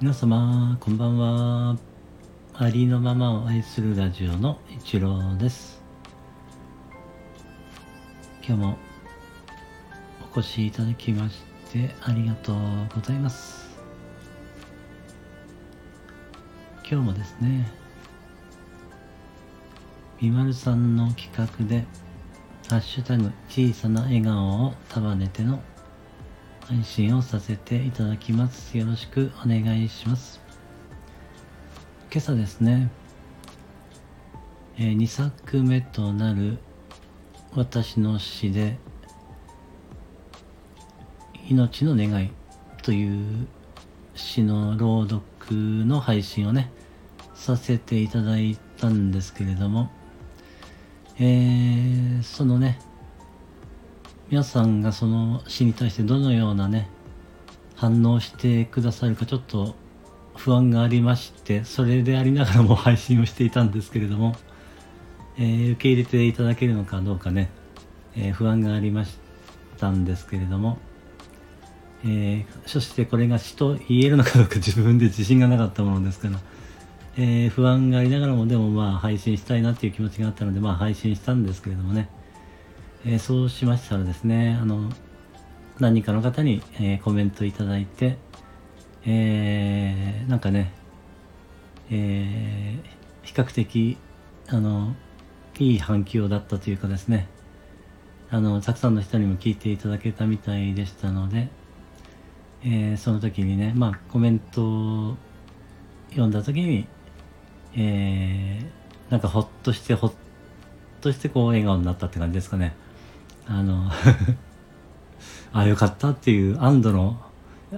[0.00, 1.76] 皆様こんばんは。
[2.54, 5.82] ありのままを愛するラジオの一郎です。
[8.42, 8.78] 今日も
[10.34, 12.56] お越しいただきましてありがとう
[12.94, 13.68] ございます。
[16.90, 17.70] 今日もですね
[20.22, 21.84] みまるさんの企画で
[22.70, 25.60] ハッシュタグ小さな笑顔を束ねての
[26.60, 28.78] 配信をさせていただきます。
[28.78, 30.40] よろしくお願いします。
[32.12, 32.88] 今朝ですね、
[34.78, 36.58] えー、2作目となる
[37.56, 38.78] 私の詩で
[41.48, 42.30] 命の願い
[42.84, 43.48] という
[44.14, 45.26] 詩の朗読
[45.84, 46.70] の配信をね
[47.34, 49.90] させていただいたんですけれども
[51.22, 51.99] えー、
[52.30, 52.78] そのね
[54.30, 56.88] 皆さんがその詩に対してどのようなね
[57.74, 59.74] 反応してくださるかちょっと
[60.36, 64.36] 不安がありましてそれでありながらも配信をしていたんですけれども、
[65.38, 67.50] えー、受け入れていただけるのかどうかね、
[68.16, 69.18] えー、不安がありまし
[69.78, 70.78] たんですけれども、
[72.04, 76.38] えー、そしてこれが詩と言えるのかどうか自分で自信がなかったものですから、
[77.16, 82.08] え不安がありながらもでもまあ配信したいなっていう気持ちがあったのでまあ配信したんですけれどもね。
[83.06, 84.90] えー、そうしましたらですね、あの、
[85.78, 88.18] 何人かの方に、えー、コメントいただいて、
[89.06, 90.72] えー、なんかね、
[91.90, 93.96] えー、比較的、
[94.48, 94.94] あの、
[95.58, 97.26] いい反響だったというかですね、
[98.30, 101.48] あの、たくさんの人にも聞いていただけたみたいでしたので、
[102.62, 105.16] えー、その時にね、まあ、コメントを
[106.10, 106.86] 読んだ時に、
[107.74, 110.12] えー、なんかほっとして、ほっ
[111.00, 112.74] としてこう笑顔になったって感じですかね。
[113.50, 113.90] あの
[115.52, 117.20] あよかったっていう安堵の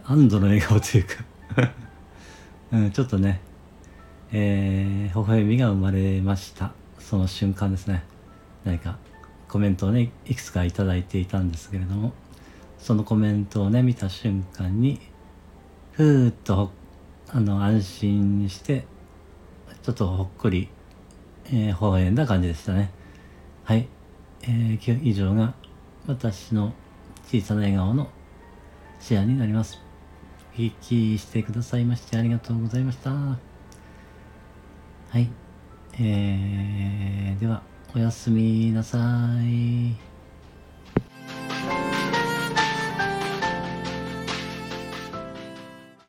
[0.04, 1.72] 安堵の笑顔というか。
[2.72, 3.40] うん、ちょっとね
[4.30, 6.72] えー、微笑みが生まれました。
[6.98, 8.04] その瞬間ですね。
[8.64, 8.98] 何か
[9.48, 12.12] コメントをねいくつか頂いていたんですけれども。
[12.82, 15.00] そのコメントをね見た瞬間に
[15.92, 16.72] ふーっと
[17.28, 18.86] あの安心して
[19.84, 20.68] ちょっとほっこり、
[21.46, 22.90] えー、微笑んだ感じでしたね。
[23.62, 23.86] はい、
[24.42, 25.54] えー、以上が
[26.06, 26.72] 私の
[27.26, 28.08] 小さな笑顔の
[29.00, 29.80] シェアになります。
[30.54, 33.10] お聞きしてくださいましてありがとうございました。
[33.10, 33.38] は
[35.14, 35.30] い。
[36.00, 37.62] えー、では、
[37.94, 38.98] おやすみなさ
[39.42, 40.11] い。